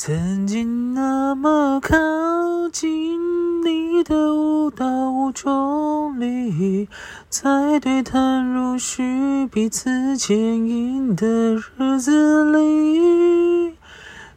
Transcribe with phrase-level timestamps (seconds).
[0.00, 1.96] 曾经那么靠
[2.72, 3.18] 近
[3.64, 6.88] 你的舞蹈中里，
[7.28, 10.36] 在对谈如许彼此牵
[10.68, 11.26] 引的
[11.76, 13.74] 日子里，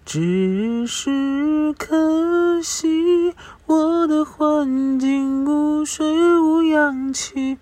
[0.04, 3.36] 只是可惜
[3.68, 7.60] 我的环境无水无氧气。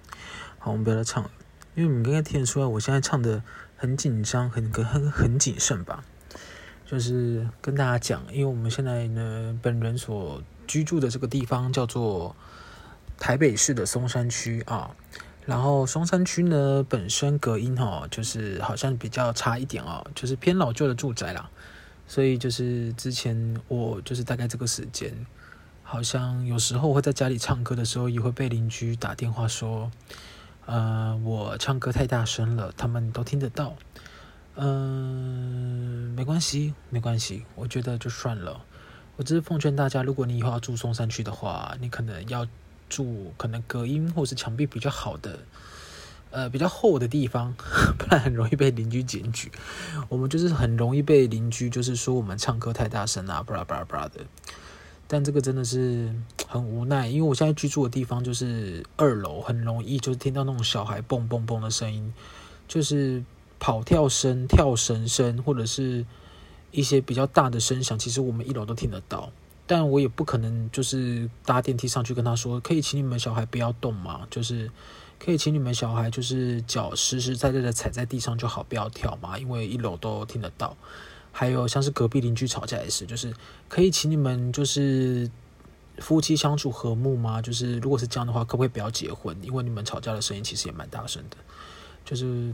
[0.57, 1.29] 好，我们不要再唱了，
[1.75, 3.43] 因为你们应该听得出来，我现在唱的
[3.75, 6.05] 很紧张，很很很谨慎吧。
[6.89, 12.35] 就是跟大家讲，因为我们现在呢，本人所居住的这个地方叫做
[13.15, 14.89] 台北市的松山区啊。
[15.45, 21.47] 然后松山区呢，本身隔音哦，就是好像比较差一点哦，就是偏老旧的住宅啦。
[22.07, 25.13] 所以就是之前我就是大概这个时间，
[25.83, 29.91] 好像有时候会在家里唱歌的时候，也会被邻居打电话说，
[30.65, 33.75] 呃，我唱歌太大声了，他们都听得到。
[34.55, 38.61] 嗯，没关系，没关系，我觉得就算了。
[39.15, 42.45] 我只是奉劝大家，如果你以后要住松山区的话，你可能要
[42.89, 45.39] 住可能隔音或是墙壁比较好的，
[46.31, 47.53] 呃，比较厚的地方，
[47.97, 49.51] 不然很容易被邻居检举。
[50.09, 54.21] 我们就是很容易被邻居就是说我们唱歌太大声啊，巴拉巴拉巴拉的。
[55.07, 56.13] 但这个真的是
[56.47, 62.13] 很无奈，因为我现在居住的地方就是二楼，很容易就是听到那种小孩蹦蹦蹦的声音，
[62.67, 63.23] 就是。
[63.59, 66.05] 跑跳声、跳绳声，或者是
[66.71, 69.31] 一些比较大的声响，其实我们一楼都听得到。
[69.67, 74.25] 但我也不可能就是搭电梯上去跟他说，可以请你们小孩不要动吗？
[74.31, 74.71] 就是
[75.19, 80.75] 可以请你们小孩就是脚实实在在的踩在地上就好，不要跳嘛，因为一楼都听得到。
[81.31, 83.31] 还有像是隔壁邻居吵架也是，就是
[83.67, 85.29] 可以请你们就是
[85.99, 87.39] 夫妻相处和睦吗？
[87.39, 89.37] 就是如果是这样的话，可不可以不要结婚？
[89.43, 91.37] 因为你们吵架的声音其实也蛮大声的，
[92.03, 92.51] 就是。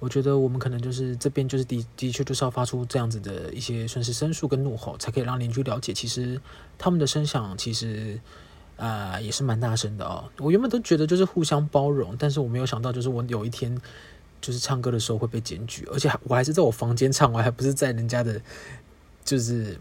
[0.00, 6.40] 我觉得我们可能就是这边就是的的确就是要发出这样子的一些算是申诉跟怒吼，才可以让邻居了解，其实
[6.78, 8.20] 他们的声响其实
[8.76, 10.30] 啊、也是蛮大声的哦。
[10.38, 13.76] 我原本都觉得就是互相包容，但是我没有想到就是我有一天
[14.40, 18.40] 就是唱歌的时候会被检举，而且我还是在我房间唱，我还不是在人家的，
[19.24, 19.76] 就是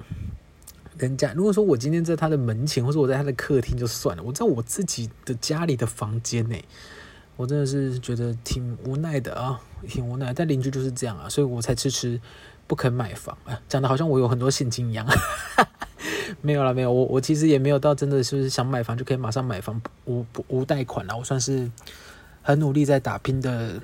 [0.97, 6.65] 人家如果说我今天在他的门前，或者我在他的客厅就算了，我在我自己的家里的房间内。
[7.37, 10.33] 我真的是觉得挺无奈的啊，挺无奈。
[10.33, 12.19] 但邻居就是这样啊，所以我才迟迟
[12.65, 13.61] 不肯买房啊。
[13.69, 15.07] 讲的好像我有很多现金一样，
[16.41, 16.91] 没有了，没有。
[16.91, 21.15] 我我其实也没有到真的是想买房就可以马上买房，无无贷款了。
[21.15, 21.71] 我算是
[22.41, 23.79] 很努力在打拼的，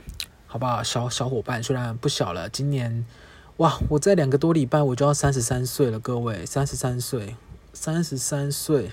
[0.48, 0.82] 好不好？
[0.82, 3.06] 小小伙伴虽然不小了，今年
[3.58, 7.36] 哇，我在两个多礼拜我就要三十三岁了，各位，三十三岁，
[7.72, 8.92] 三十三岁。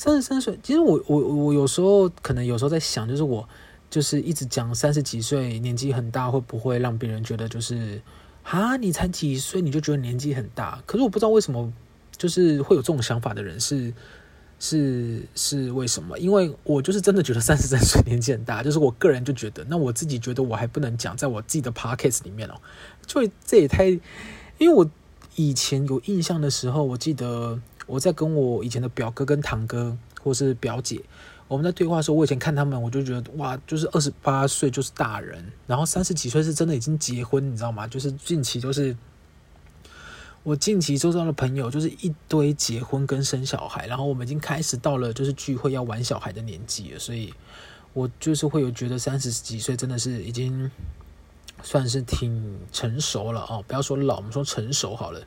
[0.00, 3.48] 三十三岁，其实我我我有时候可能有时候在想，就是我
[3.90, 8.00] 就是一直讲三十几岁年纪很大，会不会让别人觉得就是
[8.44, 10.80] 啊，你才几岁你就觉得年纪很大？
[10.86, 11.72] 可是我不知道为什么，
[12.16, 13.92] 就是会有这种想法的人是
[14.60, 16.16] 是是为什么？
[16.16, 22.54] 因为我就是真的觉得三十三岁年纪很大，就是我个人就觉得，那我自己觉得我还不能讲，在我自己的 podcast 里面哦，
[23.04, 23.88] 就这也太，
[24.58, 24.88] 因为我
[25.34, 27.60] 以前有印象的时候，我记得。
[27.88, 31.00] 我在跟我以前的表哥跟堂哥，或是表姐，
[31.48, 37.88] 我们在对话的时候，我以前看他们，我就觉得哇，就是二十八岁就是大人，然后三十几岁是真的已经结婚，你知道吗？
[37.88, 38.94] 就是近期就是
[40.42, 47.32] 我近期周遭的朋友，就是一堆结婚跟生小孩，然后我们已经开始到了就是聚会要玩小孩的年纪了，所以
[47.94, 50.70] 我就是会有觉得三十几岁真的是已经
[51.62, 55.20] 算是挺成熟了哦，不要说老，我们说成熟好了，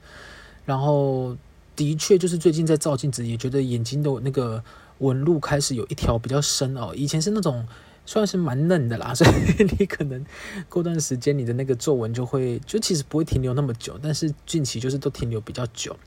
[0.64, 1.36] 然后。
[1.82, 4.64] 的确，就是最近在照镜子，也觉得眼睛的那个
[5.00, 6.94] 纹路开始有一条比较深哦。
[6.96, 7.68] 以前是那种
[8.06, 10.24] 算是蛮嫩的啦，所以你可能
[10.70, 14.00] 过段时间你的那个皱纹就会，就其实不会停留那么久。
[14.00, 15.98] 但是近期就是都停留比较久。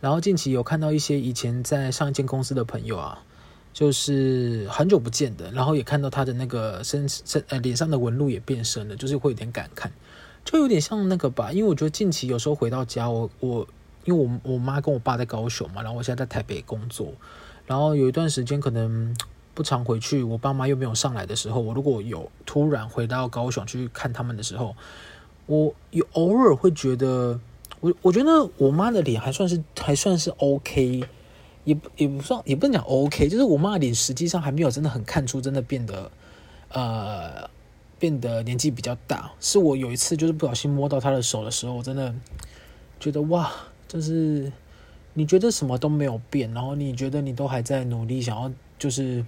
[0.00, 3.18] 然后近期有看到一些以前在上一间公司的朋友啊，
[3.72, 9.90] 就是很久不见的，然后也看到他的那个身身呃脸上的纹路也变深了，就是会有点感慨，
[10.44, 11.50] 就有点像那个吧。
[11.50, 13.66] 因为我觉得近期有时候回到家，我我。
[14.06, 17.12] 因为我我妈跟我爸在高雄嘛，然后我现在在台北工作，
[17.66, 19.14] 然后有一段时间可能
[19.52, 24.76] 不常回去，我爸妈又没有上来的时候，我如果有突然回到高雄去看他们的时候，
[25.46, 27.40] 我有偶尔会觉得，
[27.80, 31.02] 我我觉得我妈的脸还算是还算是 OK，
[31.64, 36.10] 也也不算也不能讲 OK，就是我妈的脸实际上还没有真的很看出真的变得
[36.68, 37.50] 呃
[37.98, 42.14] 变得年纪比较大，是我有一次就是不小心摸到她的手的时候，我真的
[43.00, 43.50] 觉得哇。
[43.96, 44.52] 就是
[45.14, 49.24] 你觉得什么都没有变，然后你觉得你都还在努力，想要就是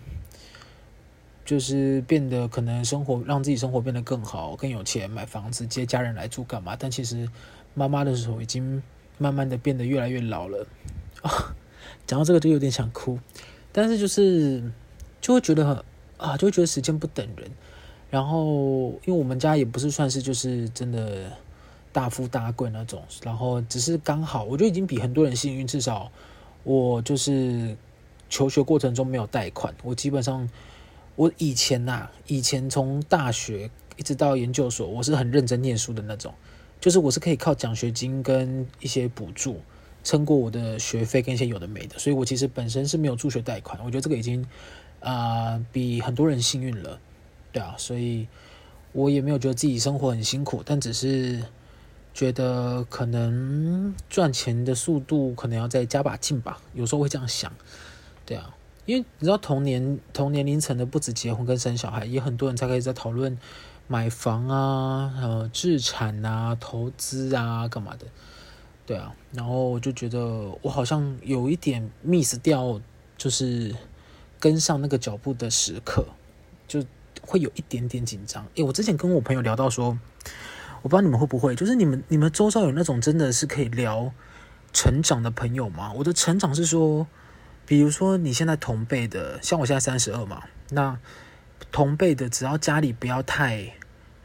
[1.42, 6.76] 就是变得可能生活让自己生活变得更好，更有钱，买房子接家人来住干嘛？
[6.78, 7.26] 但其实
[7.72, 8.82] 妈妈的时候已经
[9.16, 10.66] 慢慢的变得越来越老了
[11.22, 11.56] 啊。
[12.06, 13.18] 讲到这个就有点想哭，
[13.72, 14.62] 但是就是
[15.22, 15.82] 就会觉得很
[16.18, 17.50] 啊，就会觉得时间不等人。
[18.10, 21.32] 然后因为我们家也不是算是就是真的
[21.92, 26.10] 大富大贵那种，然后只是刚好，我觉得已经比很多人幸运，至少
[26.64, 27.76] 我就是
[28.28, 30.48] 求学过程中没有贷款，我基本上。
[31.16, 36.32] 我以前呐、以前从大学一直到研究所，我是很认真念书的那种，
[36.80, 39.60] 就是我是可以靠奖学金跟一些补助
[40.04, 43.80] 撑过我的学费跟一些有的没的，所以我其实本身是没有助学贷款。
[43.84, 44.46] 我觉得这个已经
[45.00, 47.00] 啊、比很多人幸运了，
[47.50, 48.28] 对啊，所以
[48.92, 51.42] 我也没有觉得自己生活很辛苦，但只是
[52.18, 57.52] 觉得可能赚钱的速度可能要再加把劲吧，有时候会这样想，
[58.26, 58.52] 对啊。
[58.86, 63.38] 因为你知道同年同年龄层的不止结婚跟生小孩，也很多人才开始在讨论
[63.86, 68.06] 买房啊、呃、置产啊、投资啊干嘛的，
[68.84, 70.18] 对啊，然后我就觉得
[70.60, 72.80] 我好像有一点 miss 掉，
[73.16, 73.72] 就是
[74.40, 76.04] 跟上那个脚步的时刻，
[76.66, 76.84] 就
[77.20, 78.44] 会有一点点紧张。
[78.56, 79.96] 诶，我之前跟我朋友聊到说，
[80.82, 84.12] 我不知道你们会不会，就是你们你们周遭有那种真的是可以聊
[84.72, 85.92] 成长的朋友吗？
[85.96, 87.06] 我的成长是说。
[87.66, 90.98] 比如说，你现在同辈的，像我现在三十二嘛，那
[91.70, 93.74] 同辈的只要家里不要太，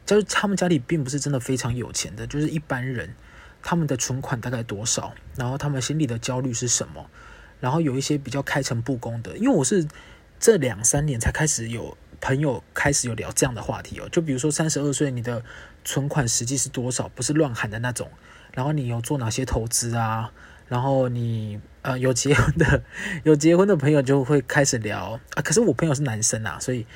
[0.06, 3.14] 就是他们家里并不是真的非常有钱的，就是一般人，
[3.62, 7.06] 他们的存款大概多少，然后他们心里的焦虑是什么，
[7.60, 9.86] 然后有一些比较开诚布公的，因为我是
[10.40, 15.44] 这两三年才开始有朋友开始有聊这样的话题哦，就比如说三十二岁，你的
[15.84, 18.10] 存款实际是多少，不是乱喊的那种，
[18.54, 20.32] 然后你有做哪些投资啊？
[20.68, 22.84] 然后你呃有结婚的
[23.24, 25.20] 有结婚的朋友就会开始聊。
[25.36, 26.88] 啊，可是我朋友是男生啊，所以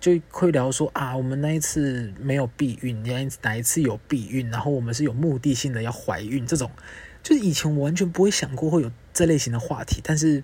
[0.00, 6.70] 就会聊说啊，我们那一次没有避孕，哪一哪一次有避孕，然后我们是有目的性的要怀孕，这种。
[7.22, 10.42] 就是以前我完全不会想过会有这类型的话题，但是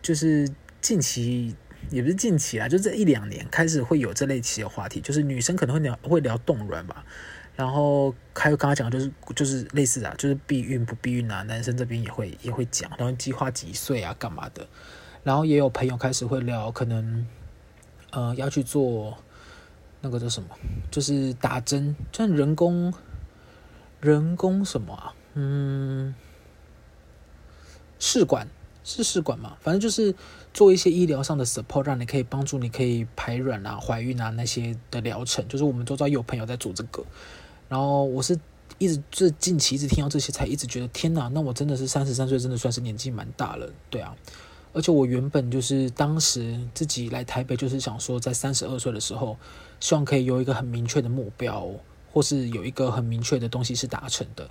[0.00, 0.48] 就是
[0.80, 1.54] 近期
[1.90, 7.04] 也不是近期啦，就这一两年开始会有这类型的话题，就是女生可能会聊会聊冻卵吧。
[7.54, 14.68] 然后还有刚刚讲的就是就是类似啊，就是避孕不避孕啊，男生这边也会也会讲，然后计划几岁啊，干嘛的，
[15.24, 17.26] 然后也有朋友开始会聊，可能
[18.10, 19.16] 呃要去做
[20.02, 20.50] 那个叫什么，
[20.90, 22.92] 就是打针，像人工
[24.00, 26.14] 人工什么啊，嗯，
[27.98, 28.46] 试管
[28.86, 30.14] 是试管嘛，反正就是
[30.54, 37.04] 做一些医疗上的 support，让你可以帮助你可以排卵啊、怀孕啊那些的疗程，就是我们都知道有朋友在做这个。
[37.68, 38.38] 然后我是
[38.78, 44.14] 一直这近期一直听到这些，才一直觉得天哪，那我真的是三十三岁，真的算是年纪蛮大了，对啊。
[44.72, 49.36] 而且我原本就是当时自己来台北，就是想说在三十二岁的时候，
[49.80, 51.68] 希望可以有一个很明确的目标，
[52.12, 54.48] 或是有一个很明确的东西是达成的。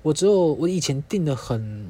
[0.00, 1.86] 我只有我以前定的很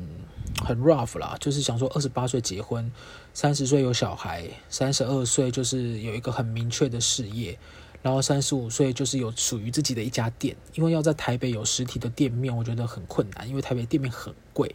[0.64, 2.90] 很 rough 啦，就是想说二十八岁结婚，
[3.32, 7.58] 三十岁有小孩，三十二岁就是有一个很明确的事业。
[8.00, 14.72] 然后三十五岁就是有属于自己的一家店，因为要在台北有实体的店面，我觉得很困难，因为台北店面很贵。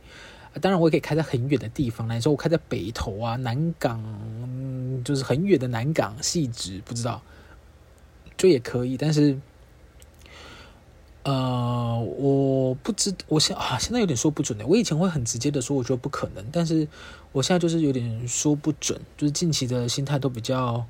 [0.60, 4.04] 当然，我也可以开在很远的地方，来说我开在北投啊、南港，
[5.06, 7.22] 就是很远的南港、汐止，不知道，
[8.38, 8.98] 就也可以。
[8.98, 9.40] 但是，
[11.24, 14.66] 呃，我不知，我现啊，现在有点说不准的。
[14.68, 16.88] 我以前会很直接的说，我觉得不可能，但是
[17.32, 20.86] 我现在就是有点说不准，就是近期的心态都比较。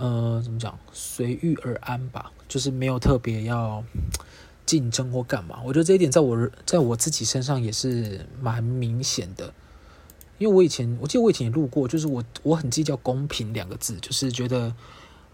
[0.00, 0.78] 呃，怎么讲？
[0.92, 3.82] 随遇而安吧，就是没有特别要
[4.64, 5.58] 竞争或干嘛。
[5.64, 9.52] 我觉得这一点在我在我自己身上也是蛮明显的。
[10.38, 14.72] 因为我以前，我记得我以前也录过，就是我我很计较公平两个字，就是觉得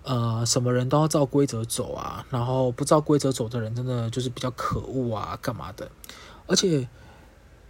[0.04, 5.90] 呃，什么人都要照规则走啊，然后不照规则走的人，真的就是比较可恶啊，干嘛的？
[6.46, 6.88] 而且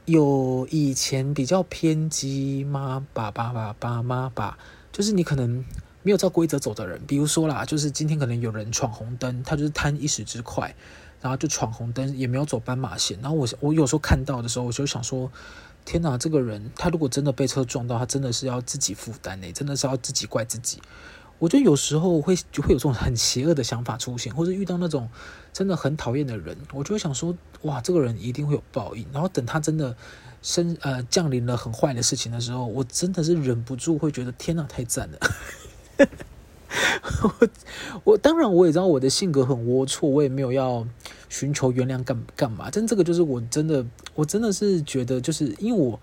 [0.04, 4.58] 有以前比较偏激吗爸爸爸爸妈爸，
[4.92, 5.64] 就是你可能。
[6.06, 10.76] 没有照规则走的人，比如说啦，就是今天可能有人闯红灯，他就是贪一时之快，
[11.18, 13.18] 然后就闯红灯，也没有走斑马线。
[13.22, 15.32] 然后我我有时候看到的时候，我就想说，
[15.86, 20.82] 天哪，这个人他如果真的被车撞到，他真的是要自己负担呢，真的是要自己怪自己。
[21.44, 25.10] 我觉得有时候会就会有这种很邪恶的想法出现，或者遇到那种
[25.52, 29.06] 真的很讨厌的人，我就会想说，哇，这个人一定会有报应。
[29.12, 29.94] 然后等他真的
[30.40, 35.18] 生呃降临了很坏的事情的时候，我真的是忍不住会觉得，天哪，太赞了。
[37.22, 37.48] 我
[38.04, 40.86] 我当然我也知道我的性格很龌龊，我也没有要
[41.28, 42.70] 寻求原谅干干嘛。
[42.72, 43.84] 但这个就是我真的，
[44.14, 46.00] 我真的是觉得，就是因为我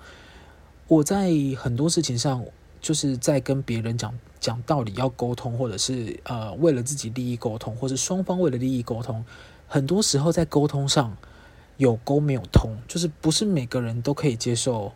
[0.87, 2.45] 我在很多事情上，
[2.79, 9.23] 就是在跟别人讲讲道理要沟通，或者是呃为了自己利益沟通，或是双方为了利益沟通，
[9.67, 11.15] 很多时候在沟通上
[11.77, 14.91] 有沟没有通，就是不是每个人都可以接受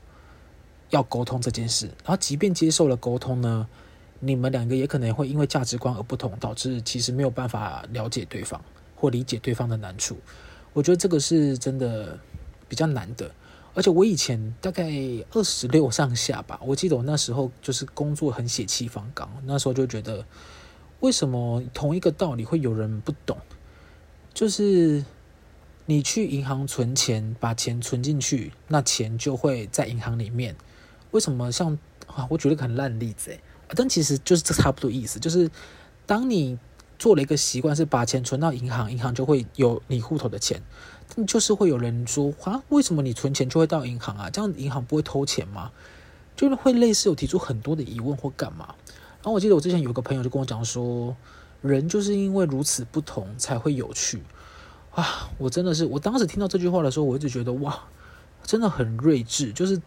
[0.89, 1.85] 要沟通这件事。
[2.03, 3.67] 然后，即便接受了沟通呢，
[4.19, 8.59] 你们两个也可能会因为价值观而不同，导致其实没有办法了解对方
[8.95, 10.17] 或理解对方的难处。
[10.73, 12.19] 我觉得这个是真的
[12.67, 13.31] 比较难的。
[13.75, 14.89] 而且我以前大概
[15.31, 20.25] 二十六上下吧，我记得我那时候就是工作很血气方刚，那时候就觉得
[21.01, 23.37] 为什么同一个道理会有人不懂？
[24.33, 25.03] 就是
[25.85, 30.55] 你去银行存钱，把钱存进去，那钱就会在银行里面。
[31.11, 31.77] 为什么像
[32.07, 32.25] 啊？
[32.29, 33.39] 我举了个很烂例子诶，
[33.69, 35.51] 但其实就是这差不多意思，就是
[36.05, 36.57] 当你
[36.97, 40.61] 做了一个习惯，是把钱存到银行，银行就会有你户头的钱。
[41.15, 44.29] 但就是会有人说啊，为什么你存钱就会到银行啊？
[44.29, 45.71] 这样银行不会偷钱吗？
[46.35, 48.73] 就是会类似有提出很多的疑问或干嘛。
[49.21, 51.15] 然后我记得我之前有个朋友就跟我讲说，
[51.61, 54.21] 人就是因为如此不同才会有趣
[54.91, 55.29] 啊！
[55.37, 57.79] 我真的是，我当时听到这句话的时候，我一直觉得哇，
[58.43, 59.81] 真的很睿智，就是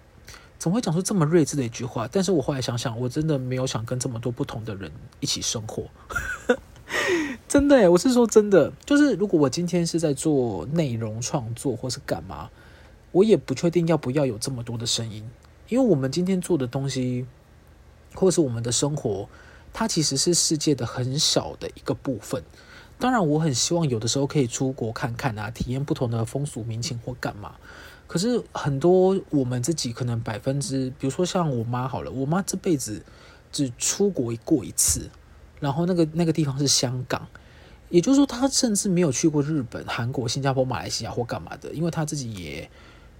[0.58, 2.08] 怎么会讲出这么睿智的一句话？
[2.10, 5.84] 但是我后来想想，我真的没有想跟这么多不同的人一起生活。
[7.46, 12.50] 真的，我是说真的，就是如果我今天是在做内容创作或是干嘛，
[13.12, 15.28] 我也不确定要不要有这么多的声音，
[15.68, 17.26] 因为我们今天做的东西，
[18.14, 19.28] 或是我们的生活，
[19.72, 22.42] 它其实是世界的很小的一个部分。
[22.98, 27.54] 当然，我很希望有的时候可以出国看看啊，体验不同的风俗民情或干嘛。
[28.06, 33.02] 可是很多我们自己可能百分之，比如说像我妈好了，我妈这辈子
[33.52, 35.10] 只出国过一次。
[35.60, 37.26] 然后那个那个地方是香港，
[37.88, 42.70] 也就是说，他甚至没有去过日本、韩国、新加坡、马来西亚或干嘛的，因为他自己也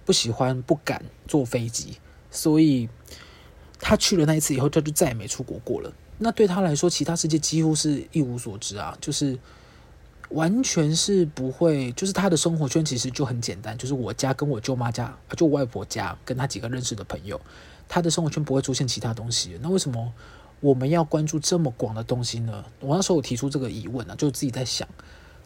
[0.05, 1.97] 不喜欢、不敢坐飞机，
[2.31, 2.87] 所以
[3.79, 5.91] 他去了那一次以后，他就再也没出国过了。
[6.17, 9.37] 那对他来说，其他世界几乎是一无所知啊，就是
[10.29, 17.39] 完全是不会，就是他的生活圈其实就很简单，就是我家跟我舅妈家，就我外婆家跟他几个认识的朋友，
[17.87, 19.57] 他的生活圈不会出现其他东西。
[19.61, 20.13] 那为什么？
[20.61, 22.65] 我们要关注这么广的东西呢？
[22.81, 24.85] 我那时候我提出这个疑问啊，就自己在想，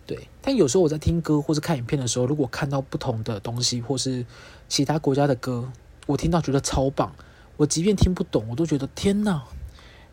[0.07, 0.27] 对。
[0.41, 4.25] 但有时候我在听歌或是看影片的时候，如果看到不同的东西或是
[4.67, 5.71] 其他国家的歌，
[6.07, 7.13] 我听到觉得超棒，
[7.57, 9.43] 我即便听不懂，我都觉得天哪！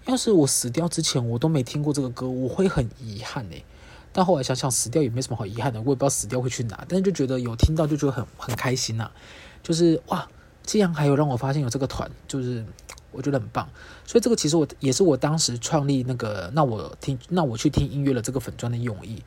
[0.04, 3.64] 要是我死掉之前我都没听过这个歌，我会很遗憾诶。
[4.12, 9.10] 但后来想想，死掉也没什么好遗憾的，我也不知道死掉会去哪，但是就觉得有听到就觉得很很开心呐，
[9.62, 10.28] 就是哇，
[10.62, 12.66] 竟然还有让我发现有这个团，就是。
[13.12, 13.68] 我觉得很棒，
[14.04, 19.22] 所以这个其实我也是我当时创立那个，那我听，那我去听音乐的这个粉专的用意。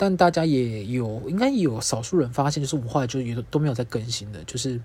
[0.00, 4.42] 但大家也有，应该有少数人发现，就是我后来就也都没有再更新的。
[4.44, 4.80] 就是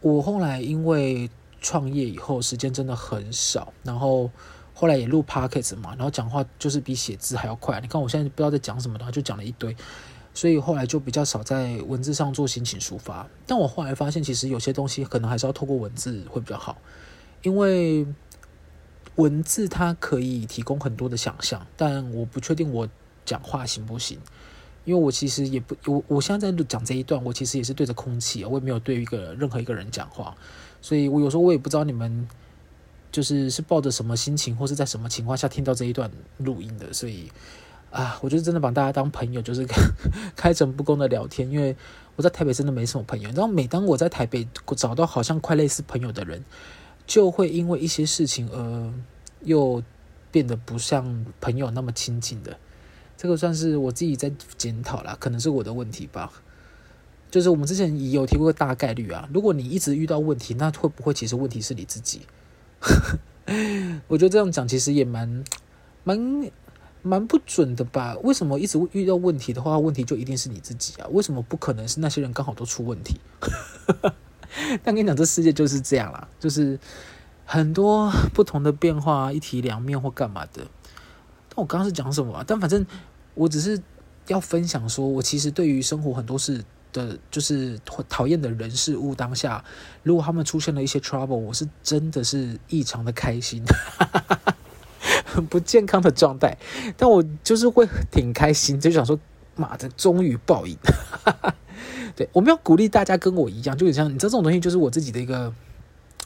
[0.00, 1.28] 我后来因为
[1.60, 4.30] 创业以后，时间真的很少，然后
[4.72, 7.78] 后来也录 Podcast 嘛，然后讲话就是比写字还要快。
[7.82, 9.76] 你看我现在不知道在讲什么的话，就讲了一堆，
[10.32, 13.28] 所以后来就比较少在文字上做心情抒发。
[13.46, 16.78] 但我后来发现，其实有些东西可能还是要透过文字会比较好。
[17.42, 18.06] 因为
[19.16, 22.88] 文字它可以提供很多的想象，但我不确定我
[23.24, 24.18] 讲话行不行。
[24.84, 30.36] 因为我其实也不，我我现在在讲这一段，我其实也是对着空气，我也没有对一个任何一个人讲话，
[30.80, 32.26] 所以我有时候我也不知道你们
[33.12, 36.92] 就是是抱着什么心情，或是在什么情况下听到这一段录音的。
[36.92, 37.30] 所以
[37.92, 39.64] 啊，我就是真的把大家当朋友，就是
[40.34, 41.48] 开诚布公的聊天。
[41.48, 41.76] 因为
[42.16, 46.44] 我在台北真的没什么朋友，然后每当我在台北 找到好像快类似朋友的人。
[47.06, 48.92] 就会因为一些事情而
[49.42, 49.82] 又
[50.30, 52.56] 变得不像朋友那么亲近的，
[53.16, 56.32] 这个算是我自己在检讨啦，可能是我的问题吧。
[57.30, 62.22] 就是我们之前也有提过大概率啊，如果你一直遇到问题，那会不会其实问题是你自己？
[64.06, 65.42] 我觉得这样讲其实也蛮
[66.04, 66.50] 蛮
[67.00, 68.16] 蛮不准的吧？
[68.22, 71.08] 为什么一直遇到问题的话，问题就一定是你自己啊？
[71.10, 73.18] 为什么不可能是那些人刚好都出问题？
[74.84, 76.78] 但跟你讲，这世界就是这样啦，就是
[77.44, 80.66] 很多不同的变化，一体两面或干嘛的。
[81.48, 82.42] 但我刚刚是讲什么？
[82.46, 82.86] 但反正
[83.34, 83.80] 我只是
[84.28, 87.78] 要分享说，我其实对于生活很多事的，就是
[88.08, 89.64] 讨厌的人事物当下，
[90.02, 93.62] 如果他们出现了一些 trouble，我是真的是异常的开心，
[95.24, 96.56] 很 不健康的状态。
[96.96, 99.18] 但我就是会挺开心，就想说，
[99.56, 100.76] 妈的，终于报应。
[102.14, 105.52] 对，我们要鼓励大家跟我一样，就像你这种东西，就是我自己的一个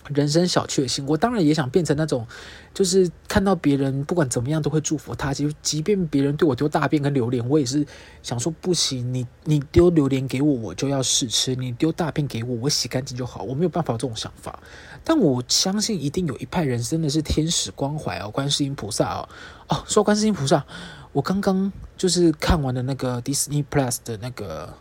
[0.09, 1.05] 人生小确幸。
[1.07, 2.27] 我当然也想变成那种，
[2.75, 7.87] 就是看到别人不管怎么样都会祝福他，就即便别人对我丢大便跟榴莲，我也是
[8.23, 13.43] 想说不行，你你丢榴莲给我，我就要试吃；你丢大便给我，我洗干净就好。
[13.43, 14.59] 我没有办法这种想法，
[15.03, 19.29] 但我相信一定有一派人真的是天使关怀哦，观世音菩萨哦。
[19.69, 20.65] 哦， 说观世音菩萨，
[21.13, 24.75] 我刚刚就是看完了那个 Disney Plus 的那个。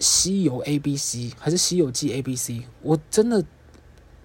[0.00, 3.44] 西游 A B C 还是西游记 A B C，我真的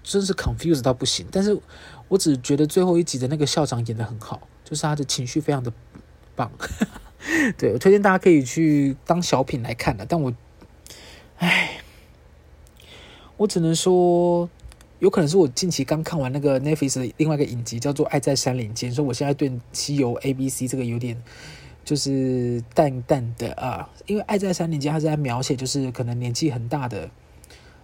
[0.01, 1.27] 真是 confused 到不行。
[1.31, 1.55] 但是
[2.07, 5.71] 我只觉得最后一集的那个校长演得很好，就是他的情绪非常的
[6.35, 6.49] 棒。
[7.57, 10.05] 对，我推荐大家可以去当小品来看的。
[10.05, 10.33] 但我，
[11.37, 11.81] 唉，
[13.37, 14.49] 我只能说，
[14.99, 21.21] 有可能是我近期刚看完那个 Netflix 的另外一个影集，叫做《爱在山林间》，所以我现在对西游 A B C 这个有点。
[21.85, 27.07] 就是淡淡的啊，因为《爱在三年间》它是在描写，就是可能年纪很大的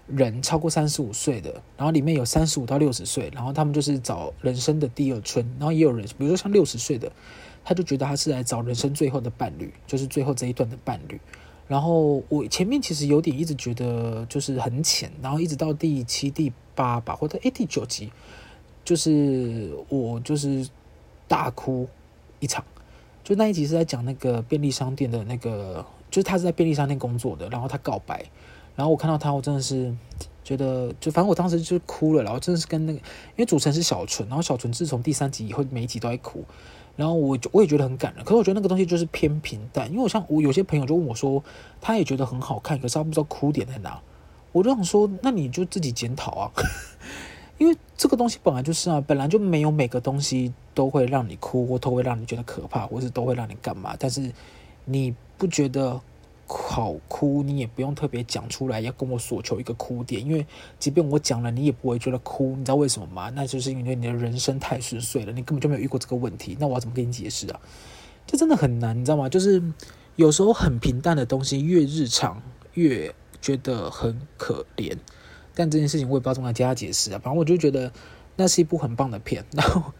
[0.07, 7.11] 人，超过三十五岁的，然后里面有三十五到六十岁，然后他们就是找人生的第二春，然后也有人，比如说像六十岁的，
[7.63, 11.21] 他就觉得他是来找人生最后的伴侣，就是最后这一段的伴侣。
[11.67, 18.11] 然后我前面其实有点一直觉得就是很浅，然后一直到第七、第八吧，或者诶第九集，
[18.83, 20.67] 就是我就是
[21.27, 21.87] 大哭
[22.39, 22.65] 一场。
[23.31, 28.25] 就那一集是在讲那个便利商店的那个，就是他是在便利商店工作的，然后他告白，
[28.75, 29.95] 然后我看到他，我真的是
[30.43, 36.43] 觉得，就反正我当时就是哭了，然后真的是跟那个，因为主持人是小纯，然后小纯自从第三集以后每一集都在哭，
[36.97, 41.41] 然后我我也觉得很感人，可是我觉得那个东西就是偏平淡，因为我像我有些朋友就问我说，
[41.79, 44.01] 他也觉得很好看，可是他不知道哭点在哪，
[44.51, 46.51] 我就想说，那你就自己检讨啊。
[47.57, 53.95] 因为这个东西本来就是啊，本来就没有每个东西都会让你哭，或都会让你觉得可怕，或是都会让你干嘛。
[53.99, 54.31] 但是
[54.85, 55.99] 你不觉得
[56.47, 60.25] 好哭，你也不用特别讲出来，要跟我索求一个哭点。
[60.25, 60.45] 因为
[60.79, 62.55] 即便我讲了，你也不会觉得哭。
[62.57, 63.29] 你知道为什么吗？
[63.29, 66.57] 那就是因为你的人生太顺遂了，你根本就没有遇过这个问题。
[66.59, 67.59] 那我要怎么跟你解释啊？
[68.27, 69.29] 这真的很难，你知道吗？
[69.29, 69.61] 就是
[70.15, 72.41] 有时候很平淡的东西，越日常
[72.73, 74.97] 越觉得很可怜。
[75.53, 77.91] 但这件事情我也不知道怎么替他解释啊，反正我就觉得
[78.41, 79.45] 那是一部很棒的片。
[79.51, 79.93] 然后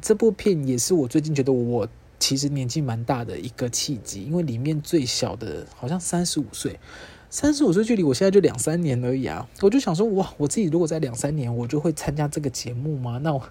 [0.00, 1.86] 这部片也是我最近觉得我
[2.18, 6.80] 其实年纪蛮大的一个契机，因为里面最小的好像三十五岁，
[7.28, 9.46] 三十五岁距离我现在就两三年而已啊。
[9.60, 13.20] 我就想说，哇，我自己如果在两三年，我就会参加这个节目吗？
[13.22, 13.42] 那我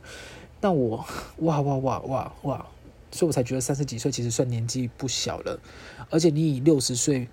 [0.61, 1.05] 那我
[1.37, 2.65] 哇哇哇哇哇，
[3.11, 5.59] 所以我才觉得三十几岁其实算年纪不小了，
[6.09, 7.27] 而且你以六十岁。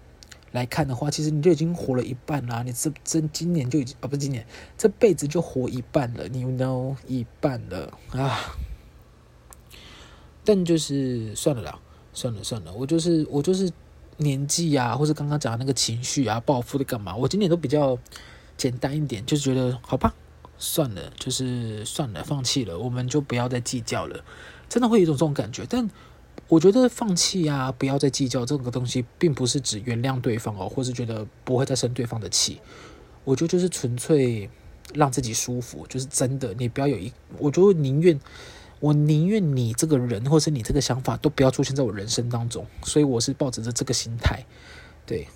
[0.59, 2.65] 来看的话，其实你就已经活了一半啦。
[2.65, 4.45] 你这这今年就已经啊，不是今年，
[4.77, 6.27] 这辈子就活一半了。
[6.27, 8.41] 你 know 一半了啊。
[10.45, 11.79] 但就是算了啦，
[12.13, 13.71] 算了算了，我就是我就是
[14.17, 17.15] 年纪啊，或者刚刚讲的那个情绪啊，报复的干嘛？
[17.15, 17.97] 我今年都比较
[18.57, 20.13] 简单一点，就觉得好吧，
[20.59, 24.25] 算了，就是算了，放弃了，我们就不要再计较了。
[24.69, 25.89] 真的会有一种这种感觉，但。
[26.49, 32.61] 我觉得放弃啊，不要再计较这个东西，并不是指原谅对方哦，或是觉得不会再生对方的气。
[33.25, 34.49] 我觉得就是纯粹
[34.95, 38.19] 让自己舒服，就是真的，你不要有一，我就宁愿，
[38.81, 42.65] 我宁愿你这个人，或是你这个想法都不要出现在我人生当中。
[42.83, 44.47] 所以我是抱着着这个心态，
[45.05, 45.29] 对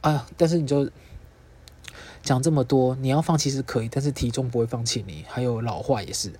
[0.00, 0.90] 啊，但是你就
[2.24, 6.32] 讲这么多，你要放弃是可以，但是体重不会放弃你，还有老化也是。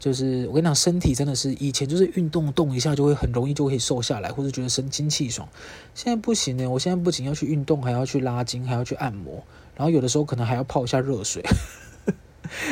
[0.00, 5.46] 就是我跟你讲，身体真的是以前就是运动动一下就会很容易就可以瘦下来，或者觉得神清气爽。
[5.94, 9.44] 现在不行呢，我现在不仅要去运动，还要去拉筋，还要去按摩，
[9.76, 11.44] 然后有的时候可能还要泡一下热水。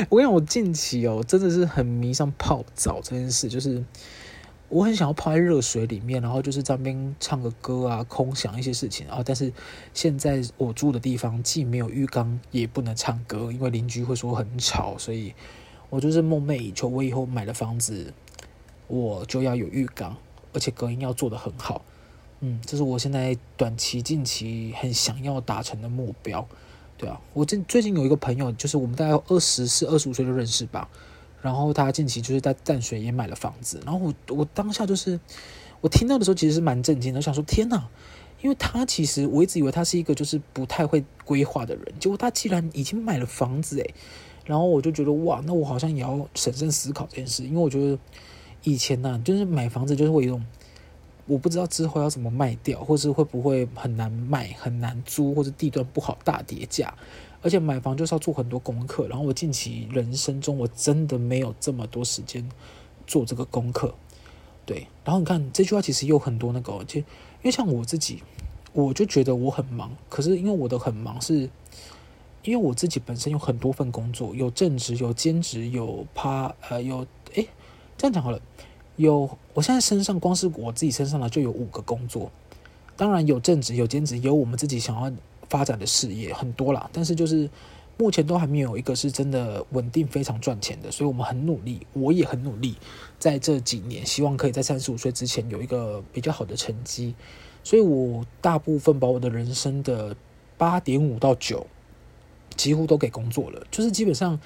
[0.09, 3.85] 我跟你讲，我近期哦，真的是很迷上泡澡这件事，就是
[4.71, 9.21] 我很想要泡在热水里面，然后就是在那边唱个歌啊，空想一些事情啊。
[9.23, 9.53] 但是
[9.93, 15.35] 现在我住的地方既没有浴缸，也不能唱歌，因为邻居会说很吵，所以。
[15.91, 18.13] 我就是梦寐以求，我以后买了房子，
[18.87, 20.17] 我就要有浴缸，
[20.53, 21.83] 而且隔音要做得很好。
[22.41, 26.47] 嗯，这是我现在短期、近期很想要达成的目标。
[26.97, 30.89] 对啊，我最最近有一个朋友，就是我们大概二十四、二十五岁就认识吧。
[31.41, 33.81] 然后他近期就是在淡水也买了房子。
[33.87, 35.19] 然后我我当下就是
[35.81, 37.19] 我听到的时候，其实是蛮震惊的。
[37.19, 37.89] 我想说天哪，
[38.43, 43.95] 因为他其实我一直以为他是一个就是不太会规划的人，结果他既然已经买了房子，诶。
[44.49, 47.99] 然后我就觉得哇，那我好像也要审慎思考这件事，因为我觉得
[48.63, 50.43] 以前呢、就是买房子就是会有一种，
[51.27, 56.95] 我不知道之后要怎么卖掉，或是会不会很难卖、很难租，或者地段不好大跌价，
[57.43, 59.07] 而且买房就是要做很多功课。
[59.07, 62.49] 然后我近期人生中我真的没有这么多时间
[63.07, 63.95] 做这个功课，
[64.65, 64.87] 对。
[65.05, 67.05] 然后你看这句话其实有很多那个，就因
[67.45, 68.23] 为像我自己，
[68.73, 71.51] 我就觉得我很忙，可是因为我的很忙是。
[72.49, 77.47] 因为我自己本身有很多份工作，有正职，有兼职，有趴呃有诶，
[77.99, 78.41] 这样讲好了，
[78.97, 82.31] 有我现在身上光是我自己身上的就有五个工作，
[82.97, 85.13] 当然有正职，有兼职，有我们自己想要
[85.51, 87.51] 发展的事业很多啦，但是就是
[87.99, 92.77] 目前都还没有一个是真的稳定非常赚钱的，所以我们很努力，我也很努力，
[93.19, 97.15] 在这几年希望可以在三十五岁之前有一个比较好的成绩，
[97.63, 100.17] 所以我大部分把我的人生的。
[100.57, 101.65] 八点五到九，
[102.59, 103.67] 几乎都给工作了。
[103.71, 104.39] 就是基本上，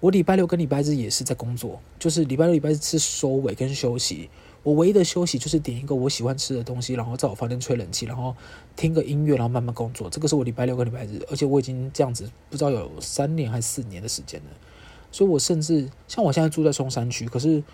[0.00, 4.28] 我礼拜六跟礼拜日也是在工作，就是礼拜六、礼拜日是收尾跟休息。
[4.62, 8.36] 我唯一的休息就是点一个我喜欢吃的东西，然后在我房间吹冷气，然后
[8.76, 10.10] 听个音乐，然后慢慢工作。
[10.10, 14.50] 这个是我礼拜六跟礼拜日，而且我已经这样子不知道有三年还是四年的时间了。
[15.10, 17.64] 所以我甚至像我现在住在松山区，可是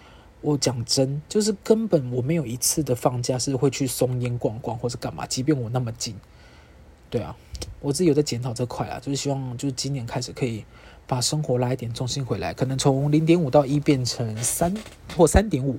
[0.43, 6.15] 我讲真，就是根本我没有一次的放假是会去松烟逛逛或是干嘛，即便我那么近。
[7.11, 7.37] 对啊，
[7.81, 10.64] 我自己有在检讨这块啊，就是希望就是今年开始可以
[11.07, 14.75] 把生活拉一点重心回来，可能从零点五到一变成三
[15.16, 15.79] 或三点五。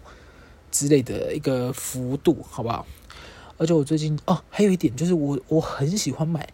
[0.69, 2.85] 之类的一个幅度，好不好？
[3.57, 6.45] 而且我最近哦，还有一点就是我我很喜欢买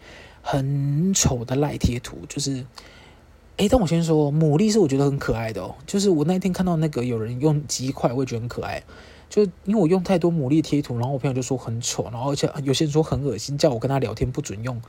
[0.43, 2.63] 很丑的赖贴图，就是，
[3.57, 8.83] 诶，但我先说牡蛎是我觉得很可爱的哦，就是我那天看到那个有人用鸡块，我也觉得很可爱，
[9.33, 14.79] 就因为我用太多牡蛎贴图，然后我朋友就说很丑，然后而且有些人说很恶心，叫我跟他聊天不准用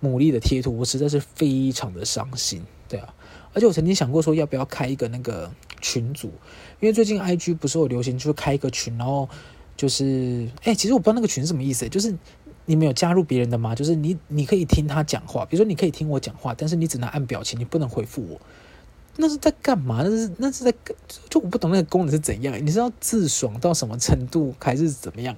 [0.00, 3.12] 牡蛎的贴图，我实在是非常的伤心，对啊。
[3.52, 6.28] 而且我曾经想过说，要不要开一个那个群组，
[6.78, 9.28] 因为最近 IG 不是有流行，就是开一个群，然后
[9.76, 12.16] 就是，哎，其实我不知道那个群是什么意思，就是
[12.66, 13.74] 你没有加入别人的吗？
[13.74, 18.40] 就是你你可以听他讲话，比如说你可以听我讲话，但是你只能按表情，你不能回复我。
[19.20, 20.02] 那是在干嘛？
[20.04, 20.72] 那是那是在，
[21.28, 22.54] 就我不懂那个功能是怎样？
[22.64, 25.36] 你是要自爽到什么程度，还是怎么样？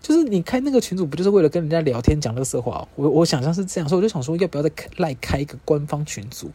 [0.00, 2.86] 就是你开那个群组，不就是为了跟人家聊天讲乐色话？
[2.94, 6.50] 我我想象是这样，所以我就想说，要不要再开来开一个官方群组？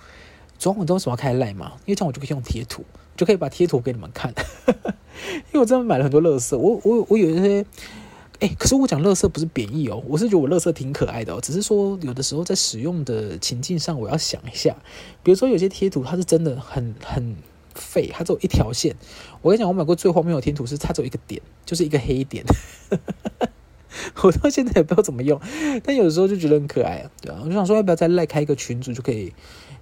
[0.60, 1.72] 主要我知道为什么开赖嘛？
[1.86, 2.84] 因为这样我就可以用贴图，
[3.18, 4.32] 就可以把贴图给你们看。
[5.34, 7.66] 因为我真的买了很多乐色，我我我有一些，
[8.40, 14.76] 哎、可是我讲乐色不是贬义哦，我是觉得我乐色挺可爱的哦，只是说有的时候在使用的情境上，我要想一下。
[15.22, 17.36] 比如说有些贴图它是真的很很
[17.76, 18.96] 废，它只有一条线。
[19.42, 22.46] 我跟你讲，我买过最荒谬的贴图是它只有一个点，就是一个黑点。
[24.24, 25.40] 我到现在也不知道怎么用，
[25.84, 29.34] 但有的时候就觉得很可爱啊，对啊，我就想说要不要再赖开一个群组就可以。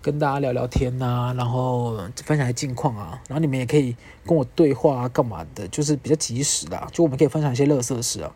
[0.01, 8.31] 跟大家聊聊天呐、啊，然后分享一下近况啊，然后你们也可以跟我对话啊，干嘛的，就是比较及时的，就我们可以分享一些垃圾事啊。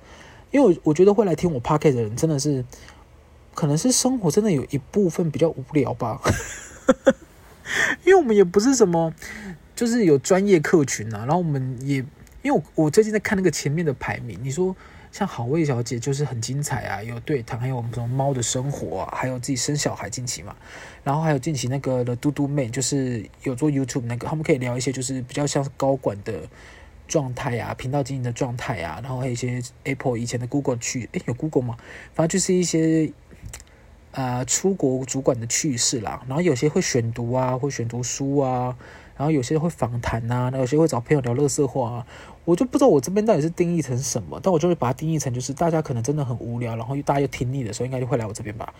[0.51, 2.65] 因为我我觉得会来听我 p o c a s t 的人，真的是
[3.53, 6.19] 可能是生活真的有一部分比较无聊吧，
[8.05, 9.13] 因为我们也不是什么
[9.75, 11.97] 就是有专业客群啊，然后我们也
[12.41, 14.75] 因为我我最近在看那个前面的排名，你说。
[15.11, 20.55] 像好味小姐就是很精彩啊，有对谈，还有我们什么猫的生活，还有自己生小孩近期嘛，
[21.03, 26.43] 然后还有近期那个的嘟嘟妹，就是有做 YouTube 那个，他们可以聊一些就是比较像高管的
[27.09, 31.75] 状态啊，频道经营的状态啊，然后还有一些 Apple 以前的 Google 去，诶，有 Google 吗？
[32.13, 33.11] 反正就是一些
[34.11, 38.77] 呃出国主管的趣事啦，然后有些会选读啊，会选读书啊。
[39.21, 42.07] 然后有些会访谈呐、啊，有些会找朋友聊乐色话啊，
[42.43, 48.73] 我就不知道我这边到底是定义成什么，但我就会把它定义成就是大家可能真的很无聊，然后又大家又听腻的时候，应该就会来我这边吧。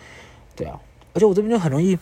[0.56, 0.80] 对啊，
[1.14, 1.96] 而且我这边就很容易，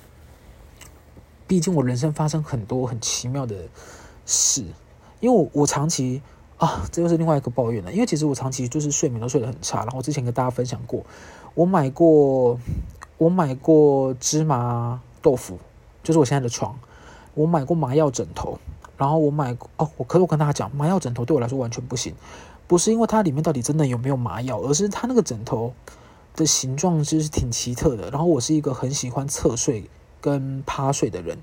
[1.47, 3.55] 毕竟我人生发生很多很奇妙的
[4.25, 4.65] 事，
[5.21, 6.23] 因为我我长期
[6.57, 11.05] 啊，这又是另外一个抱怨了，因为其实我长期就是睡眠都睡得很差，然后我之前跟大家分享过，
[11.53, 12.59] 我买过
[13.19, 15.59] 我买过芝麻豆腐，
[16.03, 16.75] 就是我现在的床。
[17.41, 18.59] 我买过麻药枕头，
[18.99, 22.15] 然后我买哦，我可是我跟大家讲，麻药枕头对我来说完全不行，
[22.67, 25.73] 不是因为它里面到底真的有没有麻药，而是它那个枕头
[26.37, 28.11] 的形状就是挺奇特的。
[28.11, 29.89] 然后我是一个很喜欢侧睡
[30.21, 31.39] 跟趴睡的人，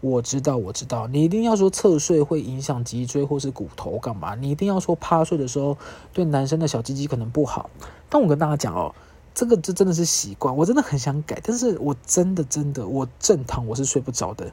[0.00, 4.34] 我知道，我知道，你一定要说侧睡会影响脊椎或是骨头干嘛？
[4.34, 5.78] 你一定要说趴睡的时候
[6.12, 7.70] 对男生的小鸡鸡可能不好。
[8.08, 8.92] 但我跟大家讲哦，
[9.32, 14.50] 这个这真的是习惯，我真的很想改，但是我真的真的我正躺我是睡不着的。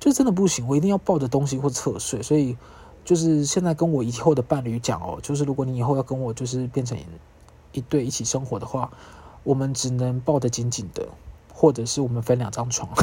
[0.00, 2.56] 就真的不行，我一定要抱着东西或侧睡，所以
[3.04, 6.98] 就是现在跟我以后的伴侣讲哦，就是如果你以后要跟我就是变成
[7.72, 8.90] 一对一起生活的话，
[9.44, 11.06] 我们只能抱得紧紧的，
[11.52, 12.90] 或者是我们分两张床。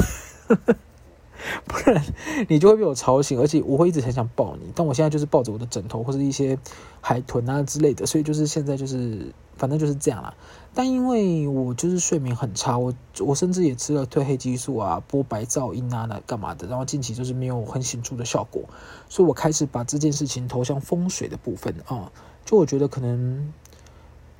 [1.66, 2.04] 不然
[2.48, 4.72] 你就会被我吵醒，而且我会一直很想抱你。
[4.74, 6.58] 但我现在就是抱着我的枕头或者一些
[7.00, 10.34] 海豚啊之类的，所以就是现在就是反正就是这样啦。
[10.74, 18.62] 但因为我就是睡眠很差，我我甚至也吃了褪黑激素啊、播白噪音啊、那干嘛的，然后近期就是没有很显著的效果，
[19.08, 22.12] 所以我开始把这件事情投向风水的部分啊。
[22.44, 23.52] 就我觉得可能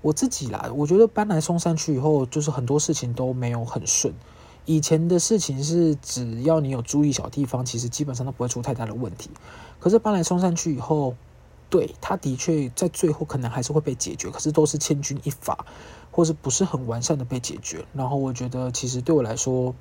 [0.00, 4.14] 我自己啦，我觉得搬来松山区以后，就是很多事情都没有很顺。
[4.64, 9.30] 以前的事情是，只要你有注意小地方，其实基本上都不会出太大的问题。
[9.80, 11.14] 可是搬来松山区以后，
[11.70, 15.66] 对，他的确在最后可能还是会被解决，可是都是千钧一发，
[16.10, 17.84] 或是不是很完善的被解决。
[17.92, 19.74] 然后我觉得，其实对我来说，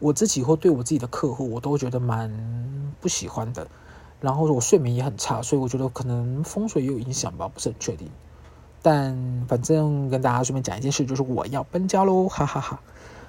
[0.00, 3.68] 我自己或对我自己的客户，我都觉得蛮不喜欢的。
[4.20, 8.08] 然后我睡眠也很差，所以我觉得可能风水也有影响吧，不是很确定。
[8.82, 12.80] 但反正跟大家顺便讲一件事，就是我要搬家喽，哈哈哈。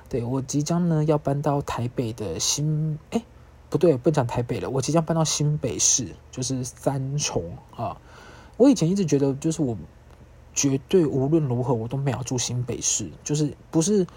[0.07, 3.23] 对，我即将呢要搬到台北的新，哎，
[3.69, 7.43] 不对，不讲台北了，我即将搬到新北市，就是三重
[7.75, 7.97] 啊。
[8.57, 9.75] 我以前一直觉得，就是我
[10.53, 14.07] 绝对无论如何我都没有住新北市，就是不是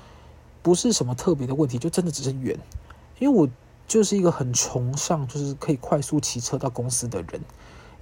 [0.63, 2.59] 不是什么特别的问题，就真的只是远，
[3.19, 3.49] 因为我
[3.87, 7.41] 就是一个很崇尚就是可以快速骑车到公司的人，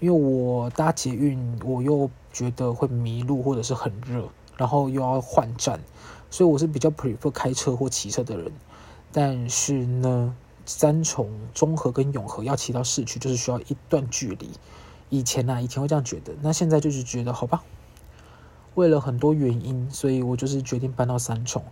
[0.01, 5.81] 因为我搭捷运我又觉得会迷路或者是很热，然后又要换站。
[6.29, 8.53] 所以我是比较 prefer 开车或骑车的人，
[9.13, 10.35] 但是呢，
[10.67, 14.51] 三重、中和跟永和要骑到市区，就是需要一段距离。
[15.09, 17.63] 以前呢、啊，以前会这样觉得，那现在就是觉得好吧。
[18.75, 21.63] 为了很多原因，所以我就是决定搬到三重。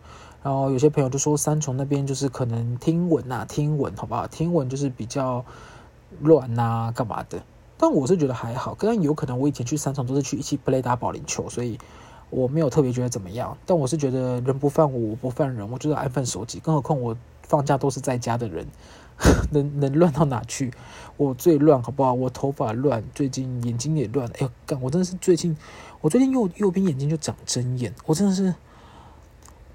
[0.43, 4.27] 然后有些朋友就说三重那边就是可能听闻呐，听闻好不好？
[4.27, 5.45] 听闻就是比较
[6.21, 7.43] 乱呐、啊，干嘛的？
[7.77, 11.79] 但我是觉得还好，但有可能我以前去三重都是去一起 play 打保龄球，所以。
[12.31, 16.59] 我没有特别觉得怎么样，但我是觉得人不犯我，我不犯人，我就是爱犯手机。
[16.59, 18.67] 更何况我放假都是在家的人，
[19.53, 20.73] 能能乱到哪去？
[21.17, 22.13] 我最乱好不好？
[22.13, 24.29] 我头发乱，最近眼睛也乱。
[24.29, 24.81] 哎呦，干！
[24.83, 25.57] 我真的是最近，
[26.01, 28.55] 我最近右右边眼睛就长针眼，我真的是，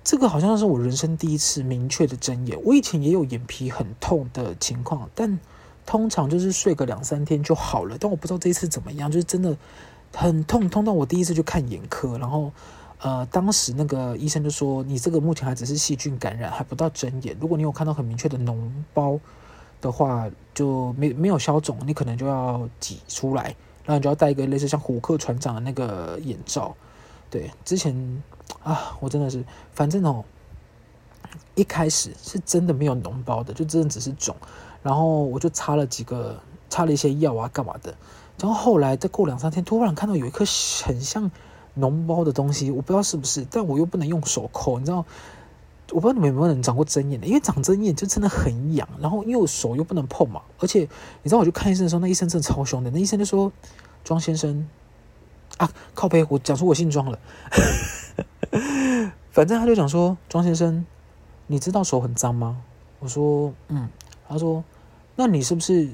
[0.04, 2.60] 这个好像是我人生第一次明确的针眼。
[2.64, 5.40] 我以前也有眼皮很痛的情况，但
[5.86, 7.98] 通常就是睡个两三天就好了。
[8.00, 9.58] 但我不知道这一次怎么样，就是真的。
[10.12, 12.52] 很痛，痛到我第一次去看眼科，然后，
[13.02, 17.36] 呃，当时那个医生就说，你这个目前还只是细菌感染，还不到针眼。
[17.40, 19.18] 如果你有看到很明确的脓包
[19.80, 26.76] 的话，就没没有消肿，你可能就要挤出来，然后你就要戴一个类似像虎克船长的那个眼罩。
[27.30, 28.22] 对，之前
[28.64, 30.26] 啊，我真的是，反正哦，
[31.56, 34.36] 一开始是真的没有脓包的，就真的只是肿，
[34.84, 36.38] 然后我就擦了几个，
[36.70, 37.96] 擦了一些药啊，干嘛的。
[38.40, 40.44] 然后后来再过两三天，突然看到有一颗
[40.84, 41.32] 很像
[41.80, 45.06] 脓包的东西，我不知道是不是，但我又不能用手抠，你知道？
[45.92, 50.82] 我不知道你们有没有人长过针眼的，因为长针眼就真的很痒，然后因为我手又不能碰嘛，而且
[51.24, 53.52] 你知道我去看医生的时候，那医生真的超凶的，那医生就说
[54.06, 54.68] ：“庄先生
[55.58, 57.20] 啊，靠背，我讲出我姓庄了，
[59.32, 60.86] 反正他就讲说，庄先生，
[61.48, 62.62] 你知道手很脏吗？”
[63.00, 63.89] 我说：“嗯。”
[64.30, 64.63] 他说
[65.18, 65.89] ：“那你是不是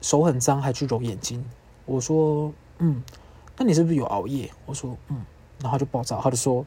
[0.00, 1.44] 手很脏还去揉眼睛？”
[1.86, 3.02] 我说，嗯，
[3.60, 4.50] 那你是不是有熬夜？
[4.64, 5.22] 我说，嗯，
[5.60, 6.64] 然后就爆炸，他就说，